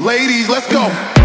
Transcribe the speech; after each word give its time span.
Ladies, 0.00 0.48
let's 0.48 0.66
go. 0.72 1.19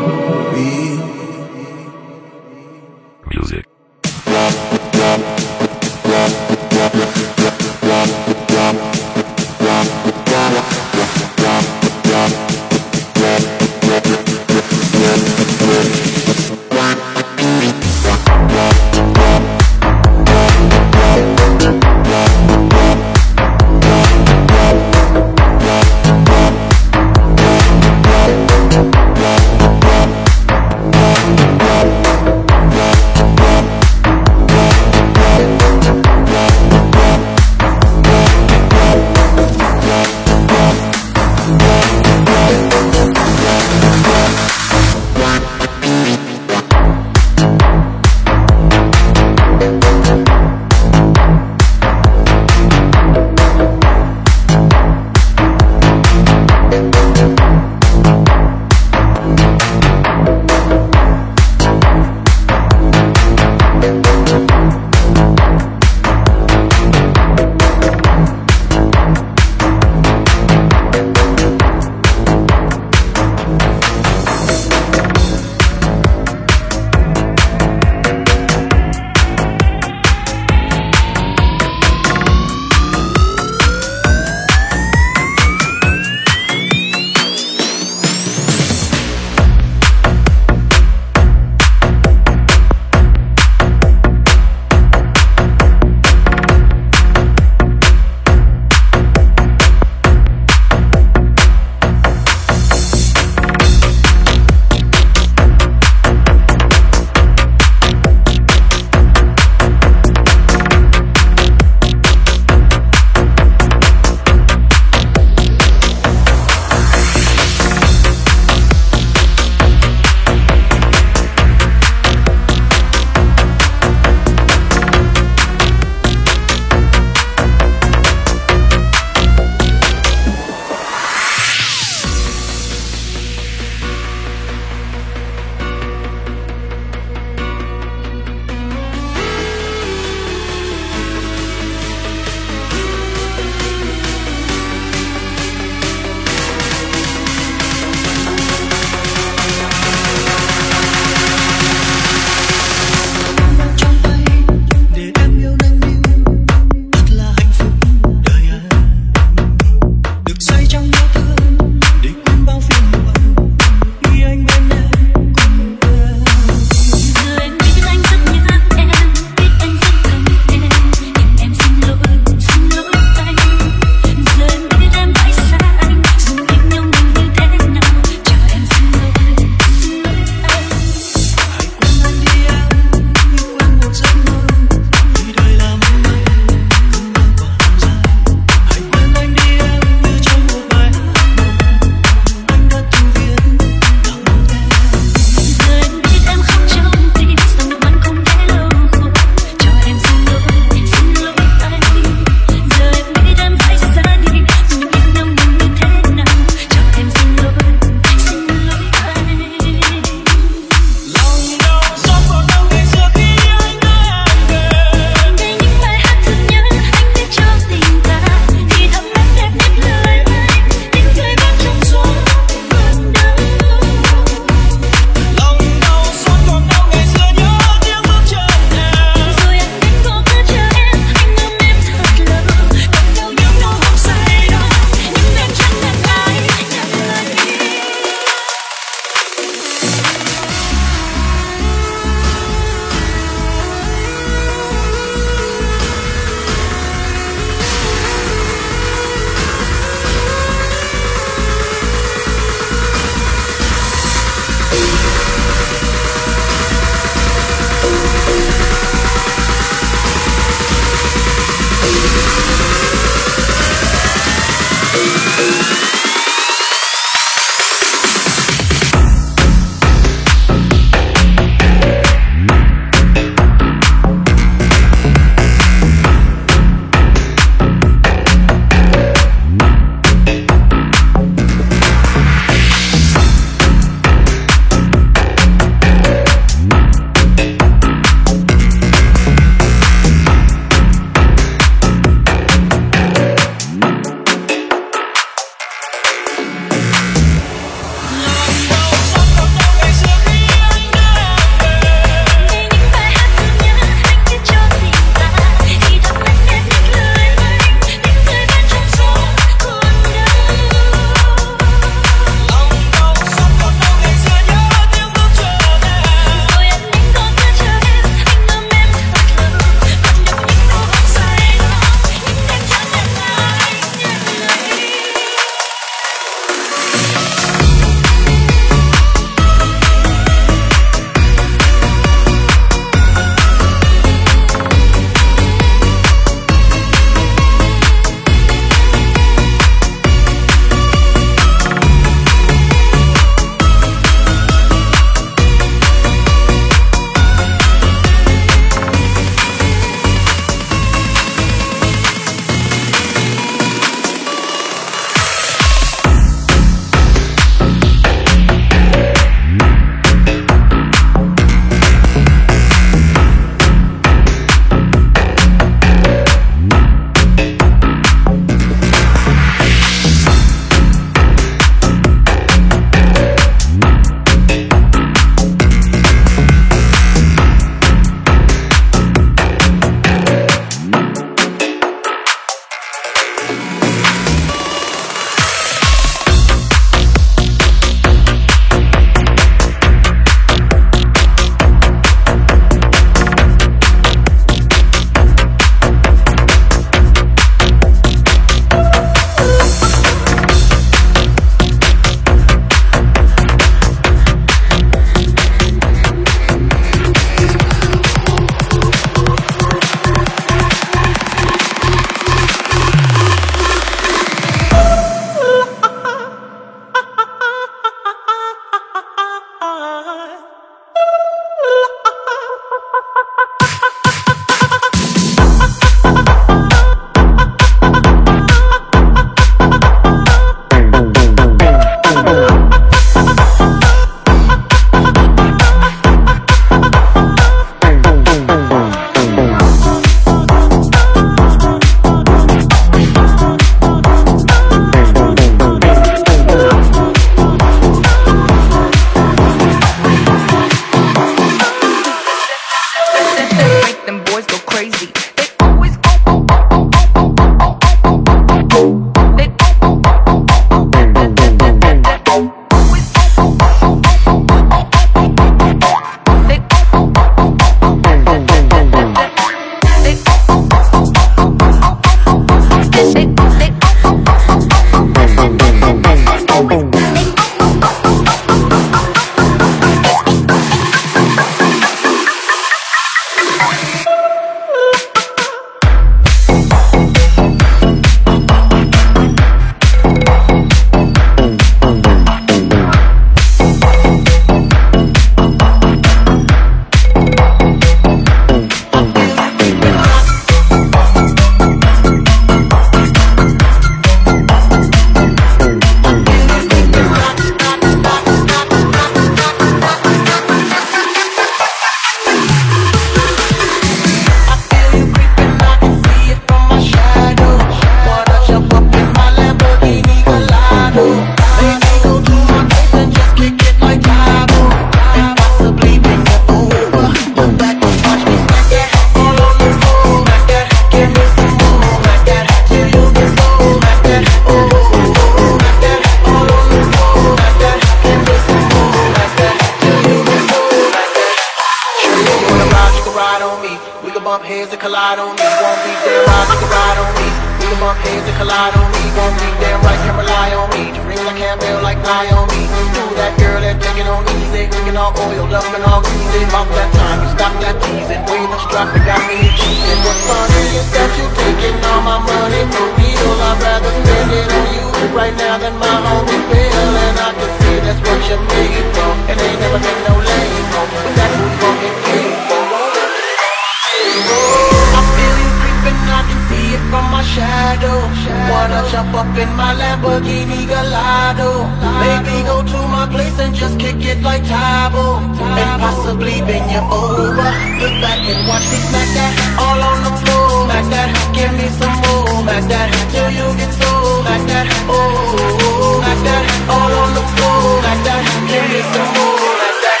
up 579.16 579.32
in 579.36 579.48
my 579.56 579.72
Lamborghini 579.72 580.68
Gallardo. 580.68 581.64
Baby, 582.04 582.36
go 582.44 582.60
to 582.60 582.78
my 582.92 583.08
place 583.08 583.38
and 583.40 583.54
just 583.54 583.78
kick 583.80 583.96
it 584.04 584.20
like 584.22 584.42
Tybo 584.44 585.16
And 585.40 585.80
possibly 585.80 586.44
bend 586.44 586.68
you 586.70 586.84
over. 586.84 587.48
Look 587.80 587.96
back 588.04 588.20
and 588.20 588.40
watch 588.46 588.66
me 588.68 588.78
smack 588.88 589.08
that 589.16 589.32
All 589.56 589.80
on 589.88 589.98
the 590.04 590.12
floor. 590.20 590.68
Smack 590.68 590.86
that, 590.92 591.08
give 591.32 591.52
me 591.56 591.66
some 591.80 591.96
more. 592.04 592.44
Smack 592.44 592.64
that, 592.68 592.88
till 593.12 593.30
you 593.32 593.48
get 593.56 593.72
so 593.80 593.92
Smack 594.20 594.42
that, 594.52 594.66
oh 594.84 595.96
Smack 595.96 596.20
that, 596.28 596.44
all 596.68 596.92
on 597.02 597.10
the 597.16 597.24
floor. 597.32 597.80
Smack 597.80 598.00
that, 598.04 598.22
give 598.52 598.66
me 598.68 598.80
some 598.92 599.10
more. 599.16 599.40
Smack 599.56 599.76
that, 599.80 600.00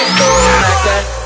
get 0.00 0.10
so 0.16 0.28
Smack 0.48 0.80
that. 0.88 1.19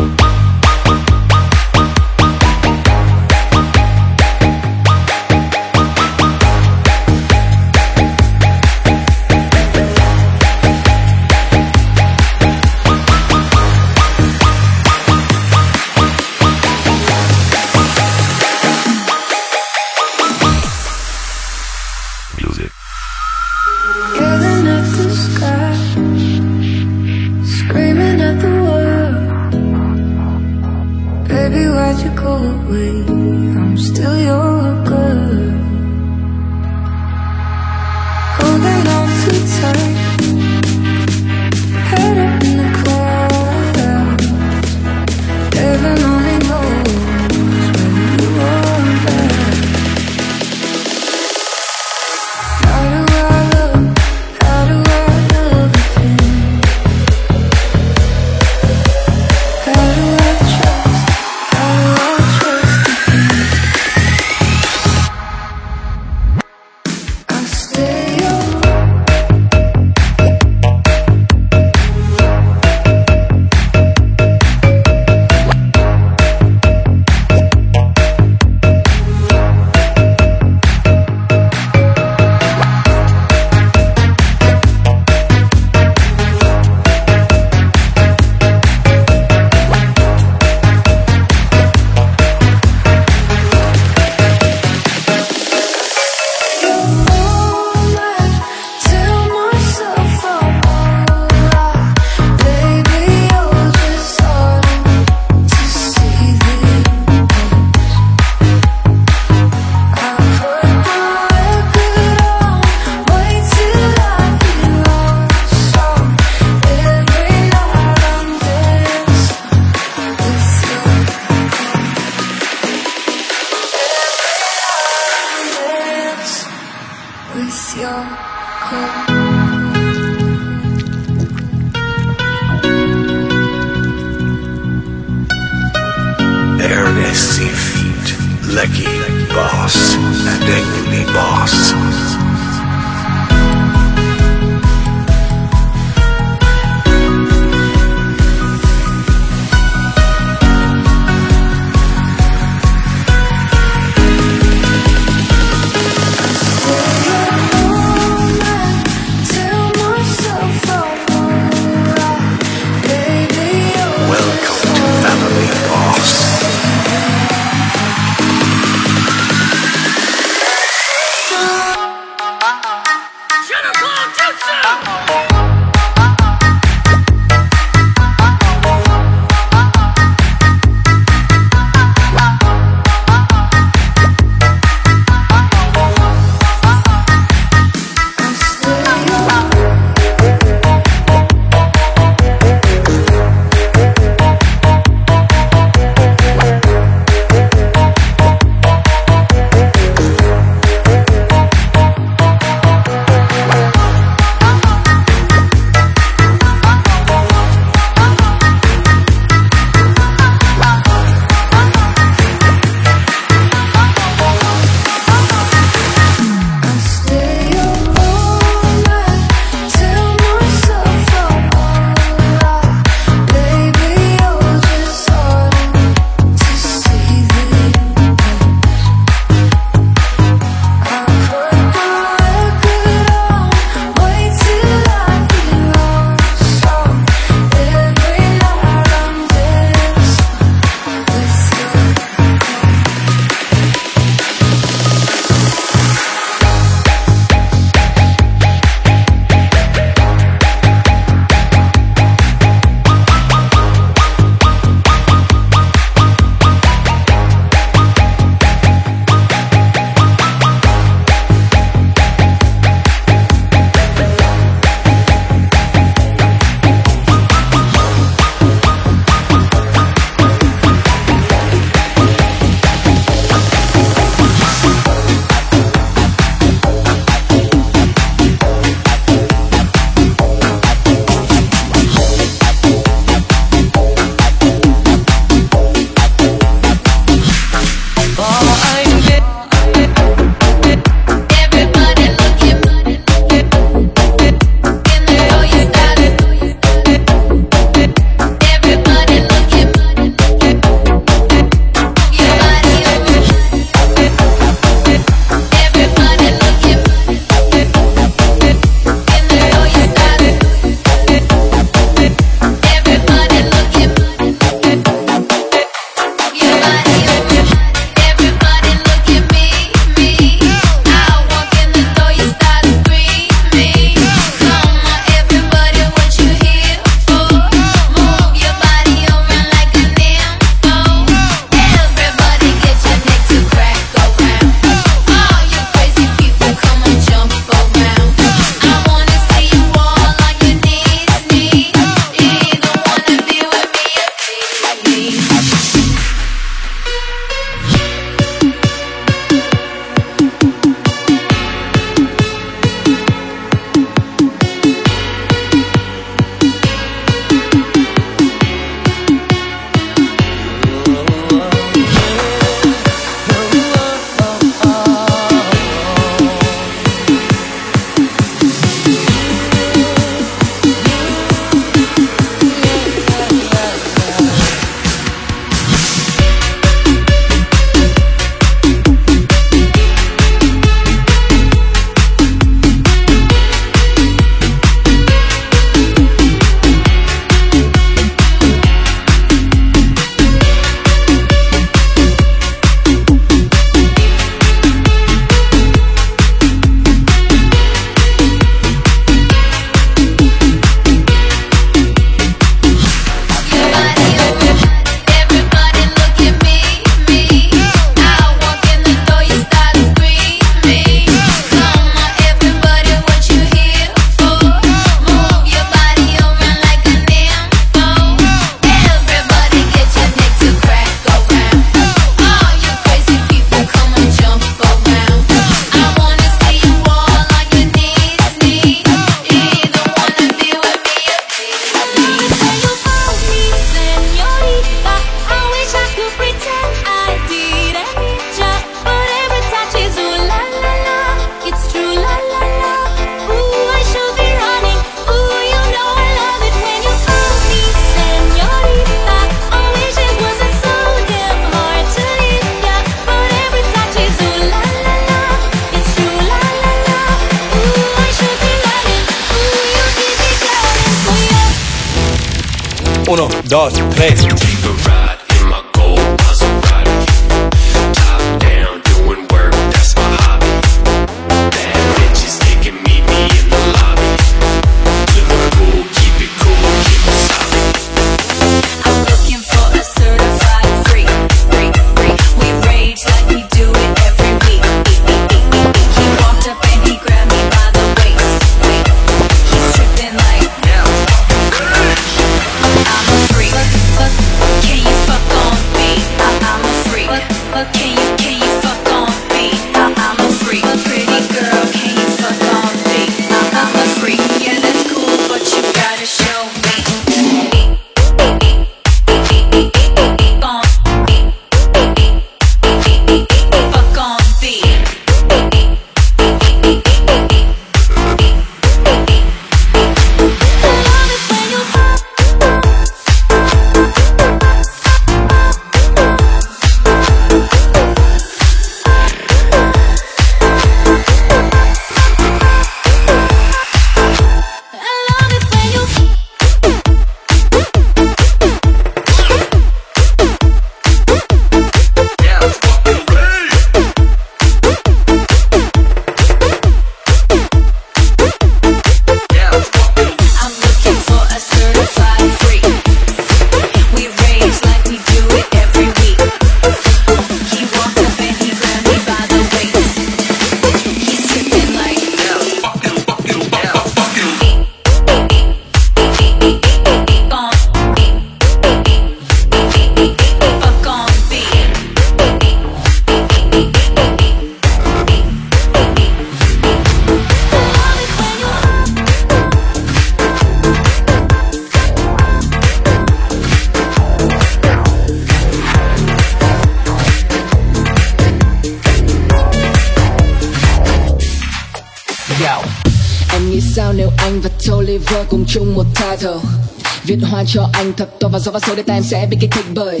so 598.44 598.50
và 598.50 598.60
số 598.60 598.74
để 598.74 598.82
nay 598.86 598.96
em 598.96 599.02
sẽ 599.02 599.26
bị 599.30 599.36
kích 599.40 599.50
thích 599.50 599.64
bởi 599.74 600.00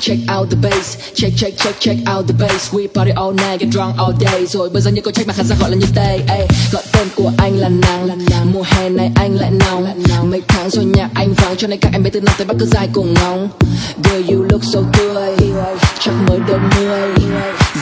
Check 0.00 0.20
out 0.38 0.50
the 0.50 0.56
bass, 0.70 0.98
check 1.14 1.36
check 1.36 1.58
check 1.58 1.80
check 1.80 1.98
out 2.16 2.26
the 2.28 2.34
bass. 2.40 2.74
We 2.74 2.86
party 2.94 3.12
all 3.16 3.32
night, 3.32 3.60
get 3.60 3.68
drunk 3.72 3.96
all 3.98 4.12
day. 4.20 4.46
Rồi 4.46 4.70
bây 4.70 4.82
giờ 4.82 4.90
những 4.90 5.04
câu 5.04 5.12
trách 5.12 5.26
mà 5.26 5.32
khán 5.32 5.46
giả 5.46 5.56
gọi 5.60 5.70
là 5.70 5.76
như 5.76 5.86
tay 5.94 6.20
gọi 6.72 6.82
tên 6.92 7.08
của 7.16 7.32
anh 7.38 7.58
là 7.58 7.68
nàng. 7.68 8.52
Mùa 8.52 8.62
hè 8.66 8.88
này 8.88 9.10
anh 9.14 9.34
lại 9.34 9.50
nóng. 10.08 10.30
Mấy 10.30 10.42
tháng 10.48 10.70
rồi 10.70 10.84
nhạc 10.84 11.10
cho 11.58 11.66
nên 11.66 11.78
các 11.80 11.92
em 11.92 12.02
bé 12.02 12.10
từ 12.10 12.20
nam 12.20 12.34
tới 12.38 12.46
bắc 12.46 12.54
cứ 12.60 12.66
dài 12.66 12.88
cùng 12.92 13.14
ngóng. 13.14 13.48
Girl, 14.04 14.32
you 14.32 14.46
look 14.50 14.64
so 14.64 14.80
tươi 14.92 15.36
chắc 16.00 16.12
mới 16.28 16.38
đôi 16.48 16.58
mươi 16.58 17.10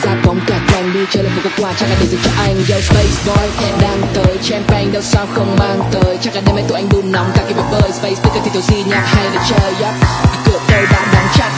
ra 0.03 0.15
bóng 0.25 0.39
cả 0.47 0.59
càng 0.67 0.93
đi, 0.93 0.99
chơi 1.11 1.23
lên 1.23 1.31
một 1.35 1.49
quà 1.57 1.73
chắc 1.79 1.89
là 1.89 1.95
để 2.01 2.07
dành 2.07 2.21
cho 2.23 2.31
anh, 2.37 2.55
yo, 2.55 2.79
space 2.79 3.15
boy. 3.25 3.67
Đang 3.81 4.01
tới 4.13 4.37
champagne, 4.43 4.91
đâu 4.91 5.01
sao 5.01 5.27
không 5.33 5.55
mang 5.59 5.81
tới. 5.91 6.17
Chắc 6.21 6.35
là 6.35 6.41
đêm 6.45 6.55
nay 6.55 6.65
tụi 6.67 6.77
anh 6.77 6.89
đun 6.89 7.11
nóng 7.11 7.31
cả 7.35 7.43
cái 7.43 7.53
bể 7.53 7.63
bơi. 7.71 7.91
Space 7.91 8.15
speaker 8.15 8.43
thì 8.43 8.51
tôi 8.53 8.63
gì 8.63 8.83
nhạc 8.89 9.05
hay 9.05 9.29
để 9.33 9.39
chơi 9.49 9.73
yep. 9.81 9.93
cửa 10.45 10.59
tôi 10.67 10.85
đã 10.91 11.07
đóng 11.13 11.27
chặt 11.37 11.51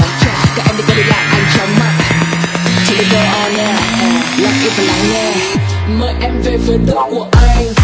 các 0.56 0.66
em 0.66 0.78
đi 0.78 0.84
qua 0.88 0.96
đi 0.96 1.04
lại, 1.04 1.26
anh 1.32 1.46
chóng 1.58 1.80
mắt. 1.80 1.92
chỉ 2.88 2.96
để 2.98 3.06
go 3.12 3.20
on 3.20 3.52
yeah 3.58 3.76
lặng 4.40 4.54
im 4.64 4.72
và 4.78 4.84
lắng 4.84 5.10
nghe. 5.12 5.34
Mời 6.00 6.14
em 6.22 6.42
về 6.44 6.58
với 6.58 6.78
đất 6.78 6.96
của 7.12 7.28
anh. 7.32 7.77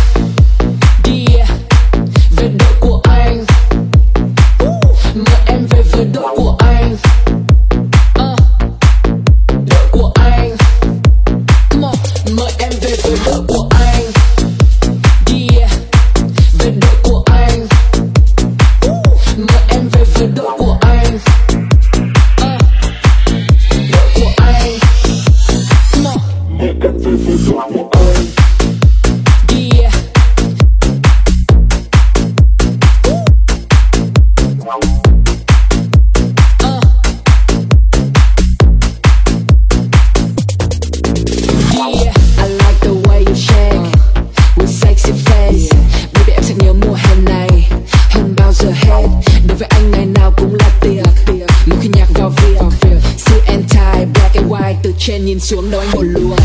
nhìn 55.26 55.40
xuống 55.40 55.72
đầu 55.72 55.82
anh 55.82 55.92
một 55.92 56.04
luồng 56.04 56.43